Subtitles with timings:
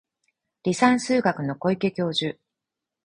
[0.65, 2.35] 離散数学の小池教授